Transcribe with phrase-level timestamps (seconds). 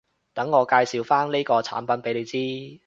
[0.33, 2.79] 等我介紹返呢個產品畀你知